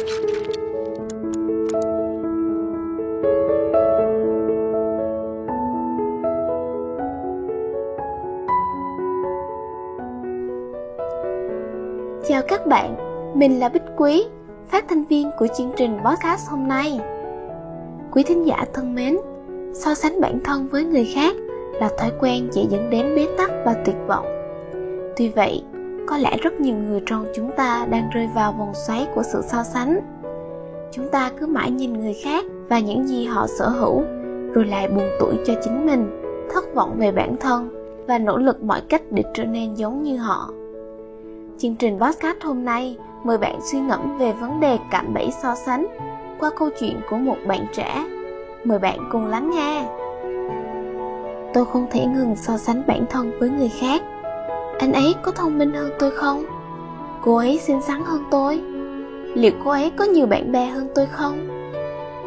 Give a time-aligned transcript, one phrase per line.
[0.00, 0.06] Chào
[12.48, 12.96] các bạn,
[13.34, 14.24] mình là Bích Quý,
[14.68, 17.00] phát thanh viên của chương trình podcast hôm nay.
[18.10, 19.16] Quý thính giả thân mến,
[19.74, 21.36] so sánh bản thân với người khác
[21.72, 24.26] là thói quen dễ dẫn đến bế tắc và tuyệt vọng.
[25.16, 25.62] Tuy vậy,
[26.10, 29.42] có lẽ rất nhiều người trong chúng ta đang rơi vào vòng xoáy của sự
[29.42, 30.00] so sánh.
[30.92, 34.02] Chúng ta cứ mãi nhìn người khác và những gì họ sở hữu,
[34.54, 36.20] rồi lại buồn tủi cho chính mình,
[36.54, 37.70] thất vọng về bản thân
[38.06, 40.50] và nỗ lực mọi cách để trở nên giống như họ
[41.58, 45.54] Chương trình podcast hôm nay mời bạn suy ngẫm về vấn đề cạm bẫy so
[45.54, 45.86] sánh
[46.38, 48.04] qua câu chuyện của một bạn trẻ.
[48.64, 49.86] Mời bạn cùng lắng nghe.
[51.54, 54.02] Tôi không thể ngừng so sánh bản thân với người khác.
[54.80, 56.44] Anh ấy có thông minh hơn tôi không?
[57.22, 58.62] Cô ấy xinh xắn hơn tôi.
[59.34, 61.48] Liệu cô ấy có nhiều bạn bè hơn tôi không?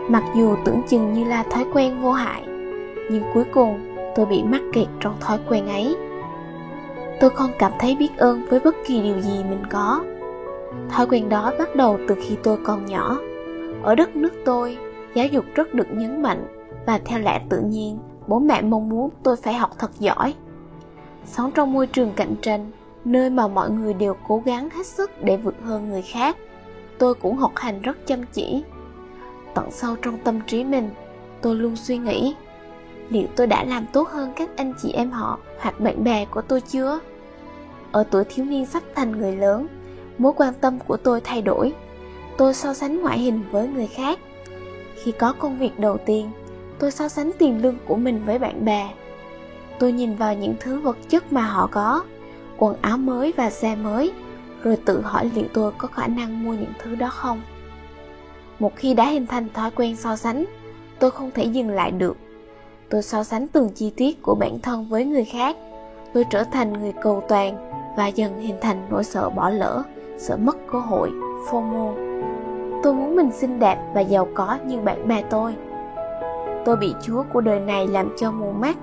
[0.10, 2.44] Mặc dù tưởng chừng như là thói quen vô hại,
[3.10, 5.96] nhưng cuối cùng tôi bị mắc kẹt trong thói quen ấy
[7.20, 10.04] tôi không cảm thấy biết ơn với bất kỳ điều gì mình có
[10.90, 13.18] thói quen đó bắt đầu từ khi tôi còn nhỏ
[13.84, 14.78] ở đất nước tôi
[15.14, 16.48] giáo dục rất được nhấn mạnh
[16.86, 20.34] và theo lẽ tự nhiên bố mẹ mong muốn tôi phải học thật giỏi
[21.26, 22.72] sống trong môi trường cạnh tranh,
[23.06, 26.38] nơi mà mọi người đều cố gắng hết sức để vượt hơn người khác.
[26.98, 28.64] Tôi cũng học hành rất chăm chỉ.
[29.54, 30.90] Tận sâu trong tâm trí mình,
[31.42, 32.36] tôi luôn suy nghĩ,
[33.10, 36.42] liệu tôi đã làm tốt hơn các anh chị em họ hoặc bạn bè của
[36.42, 37.00] tôi chưa?
[37.92, 39.68] Ở tuổi thiếu niên sắp thành người lớn,
[40.18, 41.74] mối quan tâm của tôi thay đổi.
[42.38, 44.20] Tôi so sánh ngoại hình với người khác.
[44.96, 46.30] Khi có công việc đầu tiên,
[46.80, 48.90] tôi so sánh tiền lương của mình với bạn bè
[49.84, 52.04] tôi nhìn vào những thứ vật chất mà họ có,
[52.58, 54.12] quần áo mới và xe mới,
[54.64, 57.42] rồi tự hỏi liệu tôi có khả năng mua những thứ đó không.
[58.60, 60.46] Một khi đã hình thành thói quen so sánh,
[61.00, 62.18] tôi không thể dừng lại được.
[62.90, 65.58] Tôi so sánh từng chi tiết của bản thân với người khác,
[66.14, 67.56] tôi trở thành người cầu toàn
[67.98, 69.84] và dần hình thành nỗi sợ bỏ lỡ,
[70.18, 71.12] sợ mất cơ hội,
[71.50, 71.94] fomo.
[72.84, 75.56] Tôi muốn mình xinh đẹp và giàu có như bạn bè tôi.
[76.66, 78.78] Tôi bị chúa của đời này làm cho mù mắt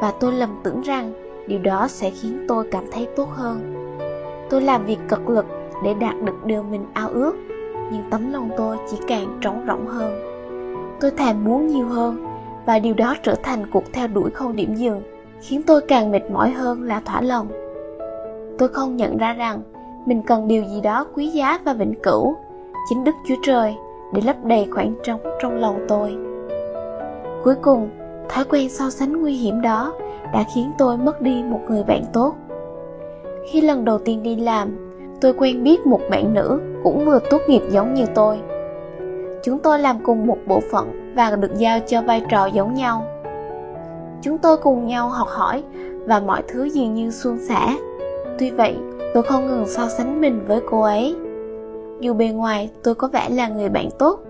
[0.00, 1.12] và tôi lầm tưởng rằng
[1.46, 3.72] điều đó sẽ khiến tôi cảm thấy tốt hơn.
[4.50, 5.46] Tôi làm việc cật lực
[5.84, 7.34] để đạt được điều mình ao ước,
[7.92, 10.12] nhưng tấm lòng tôi chỉ càng trống rỗng hơn.
[11.00, 12.26] Tôi thèm muốn nhiều hơn,
[12.66, 15.02] và điều đó trở thành cuộc theo đuổi không điểm dừng,
[15.40, 17.46] khiến tôi càng mệt mỏi hơn là thỏa lòng.
[18.58, 19.60] Tôi không nhận ra rằng
[20.06, 22.36] mình cần điều gì đó quý giá và vĩnh cửu,
[22.88, 23.74] chính đức chúa trời,
[24.12, 26.16] để lấp đầy khoảng trống trong lòng tôi.
[27.44, 27.90] Cuối cùng
[28.28, 29.92] thói quen so sánh nguy hiểm đó
[30.32, 32.34] đã khiến tôi mất đi một người bạn tốt.
[33.50, 34.76] Khi lần đầu tiên đi làm,
[35.20, 38.38] tôi quen biết một bạn nữ cũng vừa tốt nghiệp giống như tôi.
[39.42, 43.04] Chúng tôi làm cùng một bộ phận và được giao cho vai trò giống nhau.
[44.22, 45.62] Chúng tôi cùng nhau học hỏi
[46.04, 47.76] và mọi thứ dường như suôn sẻ.
[48.38, 48.76] Tuy vậy,
[49.14, 51.16] tôi không ngừng so sánh mình với cô ấy.
[52.00, 54.20] Dù bề ngoài tôi có vẻ là người bạn tốt,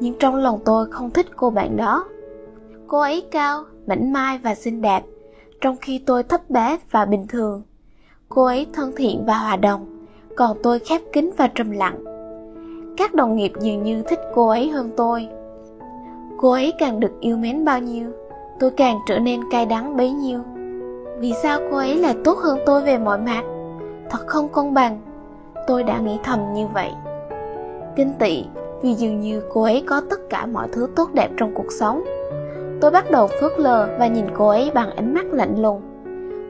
[0.00, 2.04] nhưng trong lòng tôi không thích cô bạn đó
[2.88, 5.02] cô ấy cao, mảnh mai và xinh đẹp,
[5.60, 7.62] trong khi tôi thấp bé và bình thường.
[8.28, 10.06] Cô ấy thân thiện và hòa đồng,
[10.36, 12.04] còn tôi khép kín và trầm lặng.
[12.96, 15.28] Các đồng nghiệp dường như thích cô ấy hơn tôi.
[16.38, 18.10] Cô ấy càng được yêu mến bao nhiêu,
[18.60, 20.40] tôi càng trở nên cay đắng bấy nhiêu.
[21.18, 23.42] Vì sao cô ấy lại tốt hơn tôi về mọi mặt?
[24.10, 25.00] Thật không công bằng.
[25.66, 26.90] Tôi đã nghĩ thầm như vậy.
[27.96, 28.44] Kinh tị,
[28.82, 32.04] vì dường như cô ấy có tất cả mọi thứ tốt đẹp trong cuộc sống
[32.80, 35.82] tôi bắt đầu phớt lờ và nhìn cô ấy bằng ánh mắt lạnh lùng.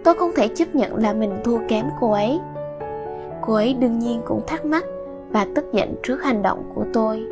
[0.04, 2.40] Tôi không thể chấp nhận là mình thua kém cô ấy.
[3.42, 4.84] Cô ấy đương nhiên cũng thắc mắc
[5.30, 7.24] và tức giận trước hành động của tôi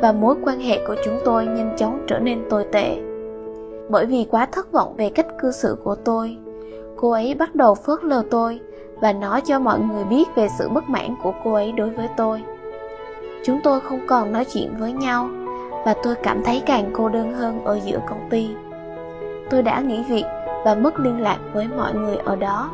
[0.00, 2.96] và mối quan hệ của chúng tôi nhanh chóng trở nên tồi tệ.
[3.88, 6.36] Bởi vì quá thất vọng về cách cư xử của tôi,
[6.96, 8.60] cô ấy bắt đầu phớt lờ tôi
[9.00, 12.08] và nói cho mọi người biết về sự bất mãn của cô ấy đối với
[12.16, 12.42] tôi.
[13.44, 15.28] Chúng tôi không còn nói chuyện với nhau
[15.84, 18.50] và tôi cảm thấy càng cô đơn hơn ở giữa công ty
[19.50, 20.24] tôi đã nghỉ việc
[20.64, 22.70] và mất liên lạc với mọi người ở đó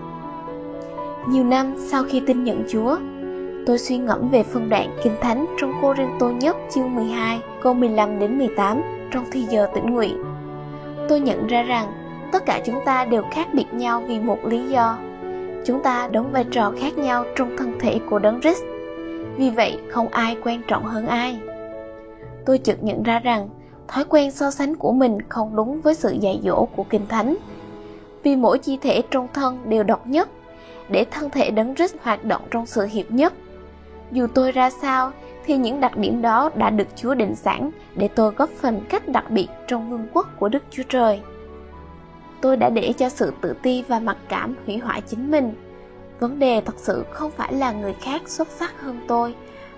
[1.29, 2.97] nhiều năm sau khi tin nhận Chúa,
[3.67, 7.41] tôi suy ngẫm về phân đoạn Kinh Thánh trong Cô riêng Tô nhất chương 12,
[7.63, 10.25] câu 15 đến 18 trong thi giờ tĩnh nguyện.
[11.09, 11.87] Tôi nhận ra rằng
[12.33, 14.99] tất cả chúng ta đều khác biệt nhau vì một lý do.
[15.65, 18.63] Chúng ta đóng vai trò khác nhau trong thân thể của Đấng Christ.
[19.37, 21.41] Vì vậy, không ai quan trọng hơn ai.
[22.47, 23.49] Tôi chợt nhận ra rằng
[23.89, 27.37] thói quen so sánh của mình không đúng với sự dạy dỗ của Kinh Thánh.
[28.23, 30.29] Vì mỗi chi thể trong thân đều độc nhất,
[30.89, 33.33] để thân thể đấng Christ hoạt động trong sự hiệp nhất.
[34.13, 35.13] Dù tôi ra sao,
[35.47, 39.09] thì những đặc điểm đó đã được Chúa định sẵn để tôi góp phần cách
[39.09, 41.21] đặc biệt trong vương quốc của Đức Chúa Trời.
[42.41, 45.55] Tôi đã để cho sự tự ti và mặc cảm hủy hoại chính mình.
[46.21, 49.35] Vấn đề thật sự không phải là người khác xuất sắc hơn tôi,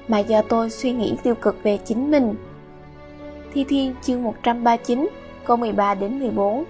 [0.08, 2.34] mà do tôi suy nghĩ tiêu cực về chính mình.
[3.54, 5.08] Thi Thiên chương 139
[5.44, 6.64] câu 13 đến 14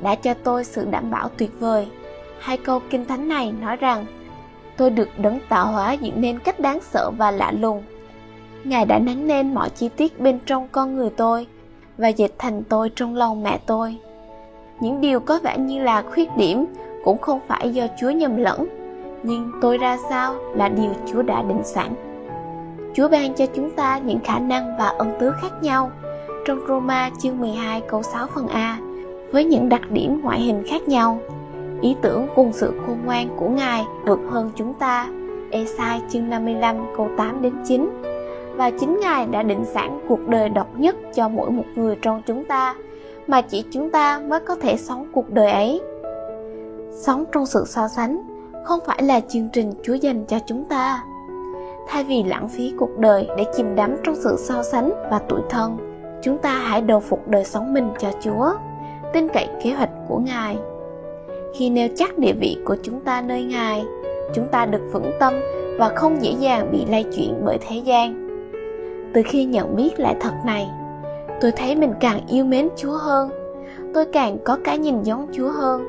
[0.00, 1.86] đã cho tôi sự đảm bảo tuyệt vời.
[2.38, 4.04] Hai câu kinh thánh này nói rằng
[4.76, 7.82] tôi được đấng tạo hóa dựng nên cách đáng sợ và lạ lùng.
[8.64, 11.46] Ngài đã nắng nên mọi chi tiết bên trong con người tôi
[11.98, 13.96] và dịch thành tôi trong lòng mẹ tôi.
[14.80, 16.64] Những điều có vẻ như là khuyết điểm
[17.04, 18.66] cũng không phải do Chúa nhầm lẫn,
[19.22, 21.94] nhưng tôi ra sao là điều Chúa đã định sẵn.
[22.94, 25.90] Chúa ban cho chúng ta những khả năng và ân tứ khác nhau.
[26.46, 28.78] Trong Roma chương 12 câu 6 phần A,
[29.32, 31.20] với những đặc điểm ngoại hình khác nhau,
[31.80, 35.08] ý tưởng cùng sự khôn ngoan của Ngài vượt hơn chúng ta.
[35.50, 38.02] Esai chương 55 câu 8 đến 9
[38.56, 42.22] Và chính Ngài đã định sẵn cuộc đời độc nhất cho mỗi một người trong
[42.26, 42.74] chúng ta,
[43.26, 45.80] mà chỉ chúng ta mới có thể sống cuộc đời ấy.
[46.92, 48.22] Sống trong sự so sánh
[48.64, 51.02] không phải là chương trình Chúa dành cho chúng ta
[51.88, 55.40] thay vì lãng phí cuộc đời để chìm đắm trong sự so sánh và tuổi
[55.50, 55.95] thân
[56.26, 58.52] chúng ta hãy đầu phục đời sống mình cho chúa,
[59.12, 60.56] tin cậy kế hoạch của ngài.
[61.54, 63.84] Khi nêu chắc địa vị của chúng ta nơi ngài,
[64.34, 65.34] chúng ta được vững tâm
[65.78, 68.28] và không dễ dàng bị lay chuyển bởi thế gian.
[69.14, 70.68] Từ khi nhận biết lại thật này,
[71.40, 73.30] tôi thấy mình càng yêu mến chúa hơn.
[73.94, 75.84] Tôi càng có cái nhìn giống chúa hơn.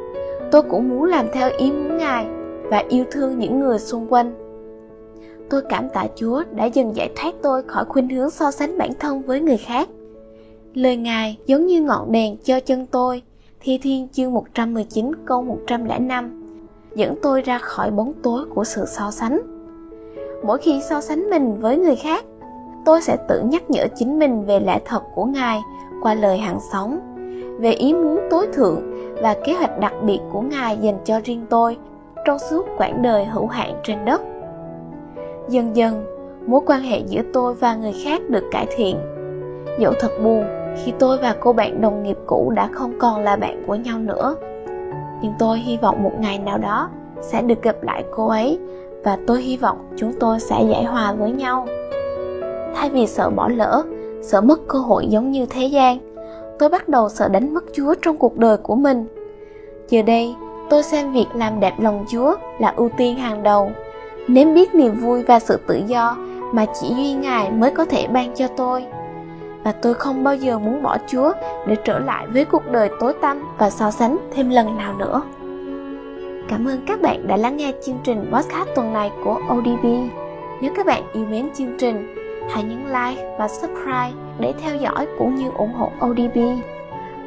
[0.51, 2.25] Tôi cũng muốn làm theo ý muốn ngài
[2.63, 4.34] và yêu thương những người xung quanh.
[5.50, 8.92] Tôi cảm tạ Chúa đã dần giải thoát tôi khỏi khuynh hướng so sánh bản
[9.00, 9.89] thân với người khác.
[10.77, 13.21] Lời Ngài giống như ngọn đèn cho chân tôi,
[13.59, 16.44] Thi Thiên chương 119 câu 105,
[16.95, 19.41] dẫn tôi ra khỏi bóng tối của sự so sánh.
[20.44, 22.25] Mỗi khi so sánh mình với người khác,
[22.85, 25.59] tôi sẽ tự nhắc nhở chính mình về lẽ thật của Ngài
[26.01, 27.00] qua lời hàng sống,
[27.59, 28.81] về ý muốn tối thượng
[29.21, 31.77] và kế hoạch đặc biệt của Ngài dành cho riêng tôi
[32.25, 34.21] trong suốt quãng đời hữu hạn trên đất
[35.50, 36.06] Dần dần,
[36.47, 38.97] mối quan hệ giữa tôi và người khác được cải thiện.
[39.79, 43.35] Dẫu thật buồn khi tôi và cô bạn đồng nghiệp cũ đã không còn là
[43.35, 44.35] bạn của nhau nữa.
[45.21, 46.89] Nhưng tôi hy vọng một ngày nào đó
[47.21, 48.59] sẽ được gặp lại cô ấy
[49.03, 51.68] và tôi hy vọng chúng tôi sẽ giải hòa với nhau.
[52.75, 53.83] Thay vì sợ bỏ lỡ,
[54.21, 55.97] sợ mất cơ hội giống như thế gian,
[56.59, 59.06] tôi bắt đầu sợ đánh mất Chúa trong cuộc đời của mình.
[59.89, 60.35] Giờ đây,
[60.69, 63.71] tôi xem việc làm đẹp lòng Chúa là ưu tiên hàng đầu
[64.27, 66.18] nếm biết niềm vui và sự tự do
[66.53, 68.85] mà chỉ duy ngài mới có thể ban cho tôi
[69.68, 71.31] và tôi không bao giờ muốn bỏ chúa
[71.68, 75.22] để trở lại với cuộc đời tối tăm và so sánh thêm lần nào nữa.
[76.50, 79.86] Cảm ơn các bạn đã lắng nghe chương trình podcast tuần này của odb
[80.62, 82.16] nếu các bạn yêu mến chương trình
[82.50, 86.38] hãy nhấn like và subscribe để theo dõi cũng như ủng hộ odb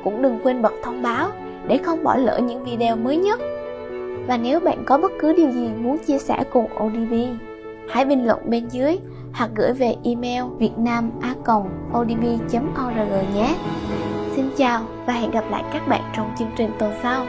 [0.04, 1.28] cũng đừng quên bật thông báo
[1.66, 3.40] để không bỏ lỡ những video mới nhất.
[4.26, 7.14] Và nếu bạn có bất cứ điều gì muốn chia sẻ cùng ODB,
[7.88, 8.98] hãy bình luận bên dưới
[9.34, 13.54] hoặc gửi về email vietnam.odb.org nhé.
[14.36, 17.26] Xin chào và hẹn gặp lại các bạn trong chương trình tuần sau.